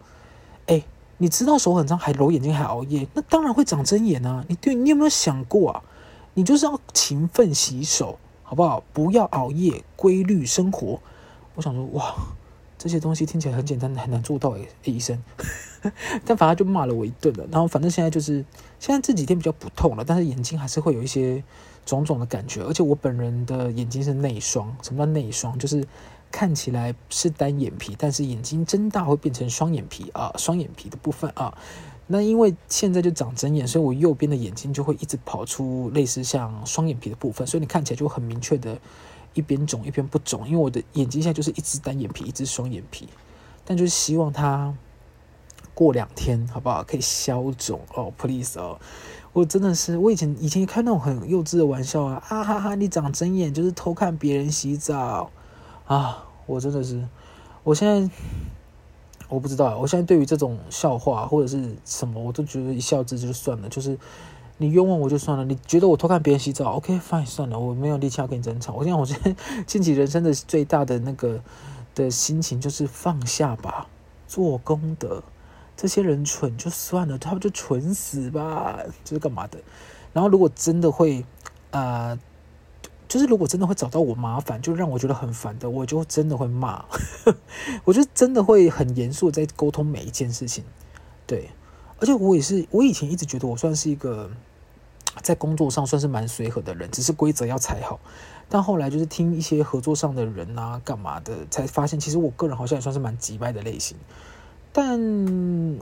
[0.68, 0.80] 哎、
[1.18, 4.46] 你知道手很脏还揉眼睛还熬夜，那当然会长针眼啊！
[4.48, 5.82] 你对，你有没有想过啊？
[6.36, 8.84] 你就是要勤奋洗手，好不好？
[8.94, 11.00] 不要熬夜，规律生活。
[11.56, 12.14] 我想说，哇，
[12.78, 15.20] 这些东西听起来很简单，很难做到诶，医生。
[16.24, 17.44] 但反正就骂了我一顿了。
[17.52, 18.46] 然后反正现在就是，
[18.80, 21.44] 现在这几天比较不痛了，但是眼睛还是会有一些。
[21.86, 24.74] 种种的感觉，而且我本人的眼睛是内双。
[24.82, 25.60] 什么叫内双？
[25.60, 25.86] 就是
[26.34, 31.56] 看起来是单眼皮，但是眼睛睁大会变成双眼皮啊，双眼皮的部分啊。
[32.08, 38.80] 那因为现在就长针眼，所以我右边的眼睛就会一直跑出类似像双眼皮的部分，所以你看起来就很明确的，
[39.36, 40.48] 一边肿一边不肿。
[40.48, 43.08] 因为我的眼睛现在就是一只单眼皮，一只双眼皮，
[43.64, 44.76] 但就是希望它
[45.76, 46.84] 过两天好不好？
[46.84, 48.80] 可以消肿哦，please 哦。
[49.34, 52.76] 我真的是，我以前以前开那种很幼稚的玩笑啊，啊哈哈！
[52.76, 55.32] 你长针眼就是偷看别人洗澡
[55.86, 56.26] 啊！
[56.46, 57.02] 我真的是，
[57.64, 58.14] 我现在
[59.30, 63.70] 我不知道，我现在对于这种笑话或者是什么，我都觉得一笑置之就算了。
[63.70, 63.98] 就是
[64.58, 68.74] 你冤枉我就算了，你觉得我偷看别人洗澡，OK fine 算了，我没有力气要跟你争吵。
[68.74, 71.42] 我现在我现在 兴起人生的最大的那个
[71.96, 73.88] 的心情就是放下吧，
[74.28, 75.24] 做功德。
[75.76, 79.58] 这些人蠢就算了，他们就蠢死吧，这是干嘛的？
[80.14, 81.26] 然后如果真的会，
[81.72, 82.20] 呃，
[83.14, 86.84] 就是如果真的会找到我麻烦，就让我觉得很烦的，我就真的会骂，
[87.86, 90.64] 我就真的会很严肃在沟通每一件事情。
[91.28, 91.52] 对，
[92.00, 94.32] 而且我也是，我以前一直觉得我算是一个
[95.22, 98.00] 在工作上算是蛮随和的人，只是规则要踩好。
[98.50, 103.96] 但后来就是听一些合作上的人啊，干嘛的，才发现其实我个人好像也算是蛮急掰的类型。
[104.72, 105.80] 但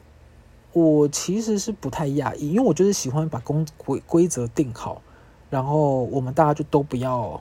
[0.74, 5.02] 我其实是不太讶异，因为我就是喜欢把工规规则定好，
[5.52, 7.40] 然后我们大家就都不要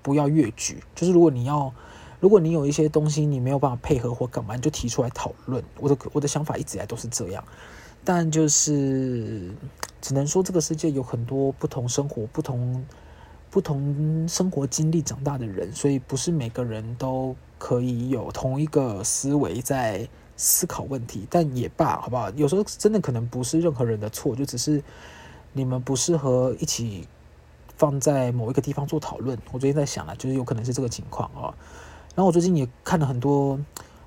[0.00, 0.80] 不要越矩。
[0.94, 1.74] 就是如果你要，
[2.20, 5.60] 如果你有一些东西你没有办法配合或干嘛，你就提出来讨论。
[5.80, 7.42] 我的我的想法一直以来都是这样。
[8.04, 9.50] 但就是
[10.00, 12.86] 只能说这个世界有很多不同生活、不同
[13.50, 20.08] 不同生活经历长大的人，所以不是每个人都可以有同一个思维在。
[20.42, 22.30] 思考问题，但也罢，好不好？
[22.30, 24.82] 有时候真的可能不是任何人的错，就只是
[25.52, 27.06] 你们不适合一起
[27.80, 29.38] 放在某一个地方做讨论。
[29.52, 31.48] 我最近在想了，就是有可能是这个情况啊。
[32.14, 33.58] 然后我最近也看了很多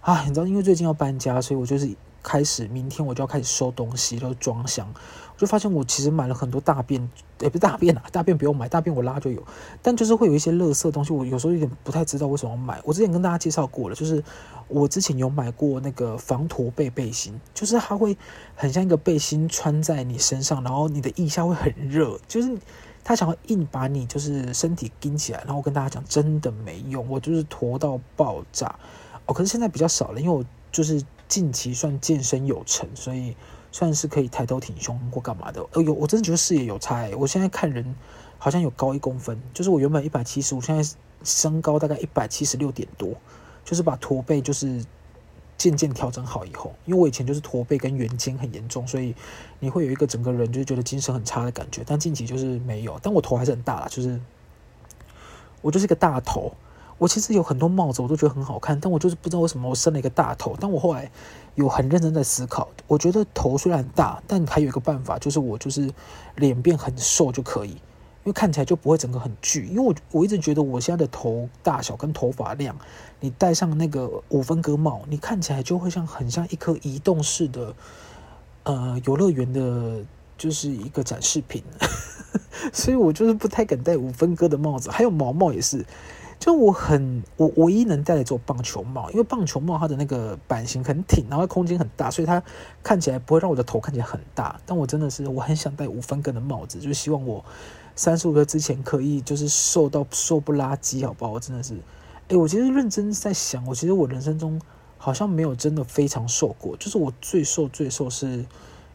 [0.02, 1.90] 啊，你知道，因为最近要搬家，所以我就是
[2.22, 4.88] 开始，明天我就要开始收东西，然后装箱。
[5.34, 7.10] 我就发现我其实买了很多大便，
[7.40, 9.44] 也不是大便啊，大便不用买，大便我拉就有。
[9.82, 12.80] 但就是会有一些垃圾东西，我有时候有点不太知道为什么买。
[12.84, 14.24] 我之前跟大家介绍过了，就是
[14.68, 18.16] 我之前有买过那个防驼背背心，就是它会
[18.56, 22.56] 很像一个背心穿在你身上，然后你的腋下会很热，就是
[23.04, 25.40] 他想要硬把你就是身体顶起来。
[25.40, 28.76] 然后我跟大家讲，真的没用，我就是驼到爆炸。
[29.26, 33.36] 哦，可是现在比较少了，因为我就是近期算健身有成，所以。
[33.76, 37.16] 算是可以抬头挺胸或干嘛的，哎呦，我真的觉得视野有差欸。
[37.16, 37.96] 我现在看人
[38.38, 43.16] 好像有高一公分，就是我原本一百七十五，现在身高大概一百七十六点多，
[43.66, 44.86] 就是把驼背就是
[45.64, 49.16] 渐渐调整好以后，因为我以前就是驼背跟圆肩很严重，所以
[49.62, 51.84] 你会有一个整个人就觉得精神很差的感觉。
[51.88, 54.20] 但近期就是没有，但我头还是很大啦，就是
[55.62, 56.52] 我就是一个大头。
[56.98, 60.54] 我其实有很多帽子，我都觉得很好看，但我就是不知道为什么我生了一个大头。
[60.60, 61.10] 但我后来
[61.56, 65.90] 有很认真在思考，我觉得头虽然大，但还有一个办法，就是我就是
[66.36, 67.78] 脸变很瘦就可以，
[68.24, 69.66] 因为看起来就不会整个很巨。
[69.68, 72.76] 因为我我一直觉得我现在的头大小跟头发量，
[73.20, 77.76] 你戴上那个五分割帽，你看起来就会像很像一颗移动式的
[78.64, 80.04] 呃游乐园的，
[80.38, 81.64] 就是一个展示品。
[82.72, 85.86] 所以我就是不太敢戴五分割的帽子，还有毛帽也是。
[86.40, 92.44] 就我很我唯一能戴的做棒球帽，因为棒球帽它的那个版型很挺，然后空间很大，所以它
[92.82, 94.60] 看起来不会让我的头看起来很大。
[94.66, 97.46] 但我真的是我很想戴五分根的帽子，就是希望我
[97.96, 101.32] 三十五岁之前可以就是瘦到瘦不拉几，好不好？
[101.32, 101.76] 我真的是，
[102.28, 104.62] 哎，我其实认真在想，我其实我人生中
[104.98, 108.46] 好像没有真的非常瘦过，就是我最瘦最瘦是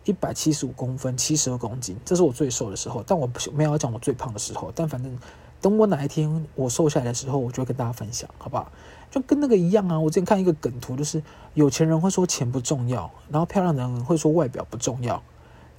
[0.04, 3.04] 一百七十五公分，七十二公斤，这是我最瘦的时候。
[3.06, 5.18] 但我没有要讲我最胖的时候，但反正。
[5.60, 8.70] 等我哪一天我瘦下来的时候，我就会跟大家分享，好不好？
[9.10, 9.98] 就跟那个一样啊。
[9.98, 11.20] 我之前看一个梗图，就是
[11.54, 15.20] 有钱人会说钱不重要，然后漂亮的人会说外表不重要。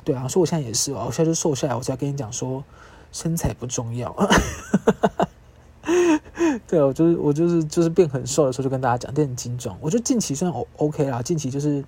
[0.03, 2.61] 对啊，所以我现在也是啊，我现在就瘦下来，我才跟你讲说
[3.11, 4.15] 身材不重要。
[6.67, 9.77] 对，我就是我就是就是变很瘦的时候就跟大家讲变很精壮。
[9.81, 11.83] 我觉得近期算 O OK 啦，近期就是。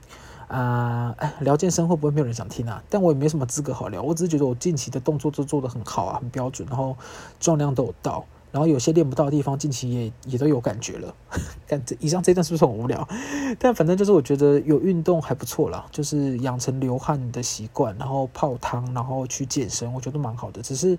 [0.47, 2.83] 啊，哎，聊健身会不会没有人想听啊？
[2.89, 6.93] 但我也没什么资格好聊，我只是觉得我近期的动作都做得很好啊，很标准，然后
[7.39, 11.15] 重量都有到，然后有些练不到的地方，近期也也都有感觉了。
[11.67, 13.07] 但这以上这段是不是很无聊？
[13.57, 20.61] 但反正就是我觉得有运动还不错啦，就是养成流汗的习惯，然后泡汤，然后去健身，我觉得蛮好的。
[20.61, 20.97] 只是。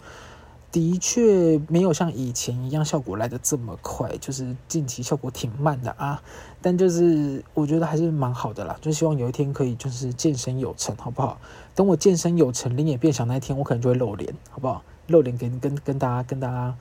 [0.73, 6.23] 的确没有像以前一样效果来得这么快，就是近期效果挺慢的啊。
[6.62, 11.38] 但就是我觉得还是蛮好的啦，就希望有一天可以就是健身有成，好不好？
[11.75, 14.83] 等我健身有成，脸也变小那一天，我可能就会露脸，好不好？
[15.09, 16.75] 露脸跟跟跟大家跟大家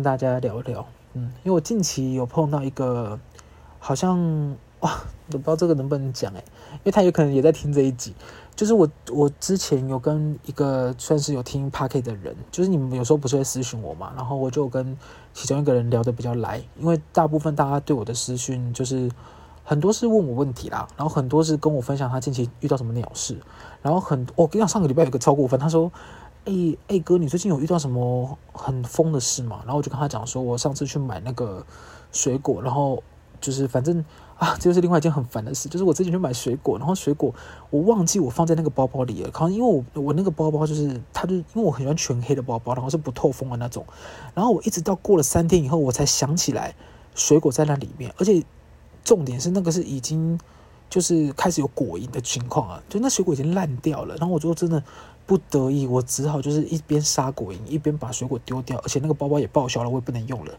[0.00, 3.18] 聊一聊，嗯，因为我近期有碰到一个，
[3.78, 4.18] 好像
[4.80, 4.90] 哇，
[5.32, 8.14] 我不知道这个能不能讲诶，因为他有可能也在听这一集。
[8.54, 14.94] 就是我，我之前有跟一个算是有听 Podcast 的人，就是你们有时候不是会私讯我嘛，然后我就跟
[15.32, 19.10] 其中一个人聊得比较来，因为大部分大家对我的私讯就是
[19.64, 23.38] 很多是问我问题啦，然后很多是跟我分享他近期遇到什么鸟事，
[23.80, 25.90] 然后很我跟你讲上个礼拜有个超过分，他说，
[26.44, 29.60] 哎、欸、哎、哥，你最近有遇到什么很疯的事吗？
[29.64, 31.64] 然后我就跟他讲说，我上次去买那个
[32.12, 33.02] 水果，然后
[33.40, 34.04] 就是反正。
[34.38, 37.32] 啊，这就是另外一件很烦的事，就是我之前去买水果，然后水果
[37.70, 39.30] 我忘记我放在那个包包里了。
[39.30, 43.86] 可能因为我我那个包包就是，它就因为我很喜欢全黑的包包，然后是不透风的那种。
[44.34, 46.74] 然后我一直到过了三天以后，我才想起来
[47.14, 48.42] 水果在那里面，而且
[49.04, 50.40] 重点是那个是已经
[50.92, 54.14] 就是开始有果蝇的情况啊，就那水果已经烂掉了。
[54.16, 54.84] 然后我就真的
[55.24, 60.52] 不得已，我只好就是一边杀果蝇，一边把水果丢掉，而且那个包包也报销了，我也不能用了。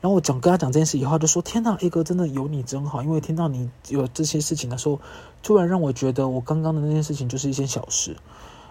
[0.00, 5.00] 然后我讲跟他讲这件事以后，他就说：“天哪，A 哥真的有你真好，因为听到你有这些事情的时候，
[5.42, 8.16] 突然让我觉得我刚刚的那件事情就是一件小事。”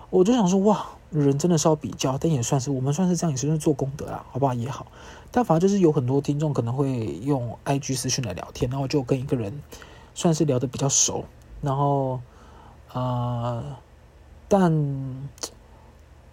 [0.10, 4.54] 我就想说：“哇，人真的是要比较，但也算是我们算是这样，也是做功德啊，好不好？
[4.54, 4.88] 也好。
[5.32, 9.62] 但反正就是有很多听众可能会用 IG 私讯来聊天，然后就跟一个人
[10.14, 11.26] 算是聊得比较熟，
[11.62, 12.20] 然后
[12.94, 13.64] 呃，
[14.48, 14.72] 但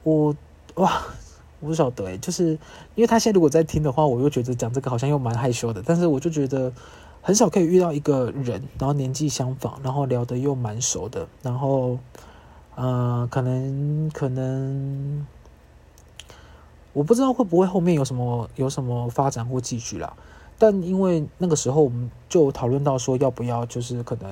[0.02, 0.34] 我
[0.74, 1.02] 哇。”
[1.60, 2.50] 我不晓得哎，就是
[2.94, 5.82] 因为他现在如果在听的话，我又觉得讲这个好像又蛮害羞的。
[5.84, 6.72] 但是我就觉得
[7.20, 11.98] 很少可以遇到一个人，然后年纪相仿，然后聊得又蛮熟的，然后
[12.76, 15.26] 呃，可能可能
[16.92, 20.14] 我不知道会不会后面有什么有什么发展或继续啦。
[20.58, 24.30] 但因为那个时候我们就讨论到说要不要就是可能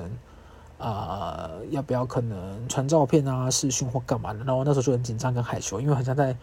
[0.77, 4.39] 啊、呃，要不要可能传照片啊、视讯或干嘛的。
[4.39, 6.35] 然后那时候就很紧张跟害羞，因为好像在。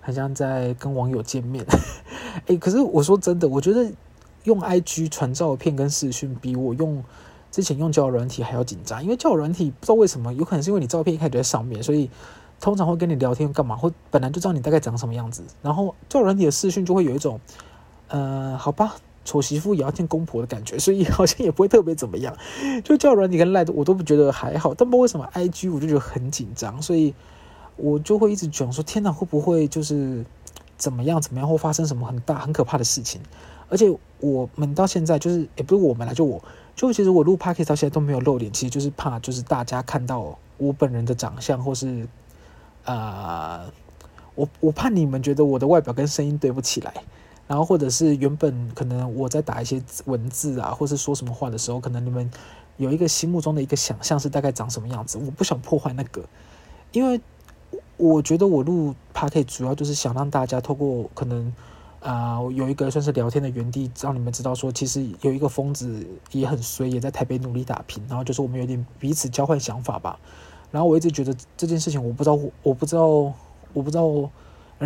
[0.00, 1.62] 很像在跟网友见面，
[2.46, 3.92] 哎，可是我说真的，我觉得
[4.44, 7.04] 用 IG 传照片跟视讯，比我用
[7.50, 12.08] 之前用交友软体还要紧张，因为交友软体不知道为什么，有可能是因为你照片一开始在上面，所以
[12.58, 17.38] 通常会跟你聊天干嘛，或本来就知道你大概长什么样子，然后交友软体的视讯就会有一种，
[18.08, 18.94] 呃，好吧，
[19.28, 22.34] 丑媳妇也要见公婆的感觉，所以好像也不会特别怎么样。
[22.82, 27.14] 就交友软体跟赖的我都不觉得还好，但不知为什么 IG 我就觉得很紧张，所以
[27.76, 30.24] 我就会一直讲说，天哪，会不会就是
[30.78, 33.20] 怎么样怎么样，或发生什么很大很可怕的事情？
[33.68, 36.42] 而且我们到现在就是，也不是我们啦，就我
[36.74, 42.08] 就其实我录 Podcast 到现在都没有露脸，其实就是怕就是大家看到我本人的长相，或是
[42.84, 43.70] 啊、
[44.34, 46.94] 我我怕你们觉得我的外表跟声音对不起来，
[47.48, 52.30] 然后或者是原本可能我在打一些文字啊，或是说什么话的时候，可能你们
[52.76, 56.22] 有一个心目中的一个想象是大概长什么样子，我不想破坏那个，
[56.92, 57.20] 因为
[57.96, 61.52] 我觉得我录 party 主要就是想让大家透过可能。
[62.00, 68.00] 啊、有一个算是聊天的园地，让你们知道说，其实有一个疯子也很衰，也在台北努力打拼。
[68.08, 70.16] 然后就是我们有点彼此交换想法吧。
[70.70, 74.06] 然后我一直觉得这件事情，我不知道，我不知道，我不知道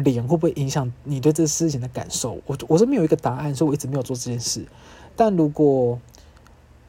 [0.01, 2.41] 脸会不会影响你对这事情的感受。
[2.47, 4.67] 我我是没有一个答案，所以我一直没有做这件事。
[5.15, 5.99] 但如果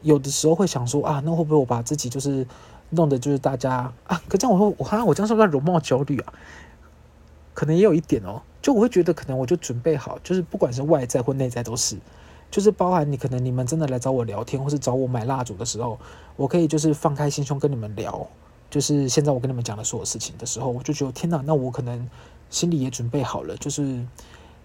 [0.02, 2.46] 有的时候会想说啊，那会不会我把自己就是
[2.90, 4.20] 弄得就是大家啊？
[4.28, 6.32] 可这样我说我哈，我这样是不是容貌焦虑啊？
[7.52, 8.42] 可能也有一点哦。
[8.62, 11.98] 就我会觉得，可能我就准备好，就是不管是外在或内在都是，
[12.50, 15.98] 就是包含你可能你们真的来找我聊天，或是找我买蜡烛的时候，
[16.36, 18.26] 我可以就是放开心胸跟你们聊，
[18.74, 22.10] 就是现在我跟你们讲的所有事情的时候，我就觉得天哪，那我可能
[22.50, 24.04] 心里也准备好了，就是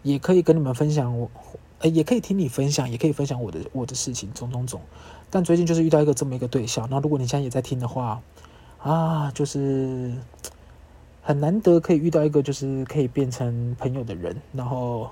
[0.01, 1.29] 也可以跟你们分享我，
[1.77, 4.81] 呃，也可以听你分享，也可以分享我的我的事情，种种种。
[5.29, 8.19] 但最近就是遇到一个这么一个对象，那如果你现在也在听的话，
[8.81, 10.11] 啊，就是。
[11.21, 15.11] 很难得可以遇到一个就是可以变成朋友的人，然后，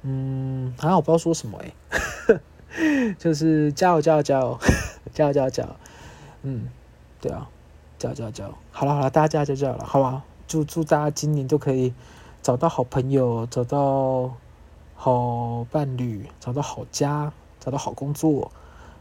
[0.00, 2.40] 嗯，好像我不知道说什么哎，
[3.18, 4.58] 就是加油加油加油
[5.12, 5.76] 加油加油加油，
[6.44, 6.66] 嗯，
[7.20, 7.48] 对啊，
[7.98, 11.92] 叫叫叫，好了好了，大家加油加油了，好吧，祝祝大家今年都可以
[12.42, 14.34] 找到好朋友，找到
[14.94, 18.52] 好伴侣，找到好家，找到好工作，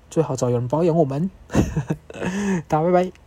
[0.09, 1.30] 最好找有人包养我们，
[2.68, 3.26] 大家拜拜。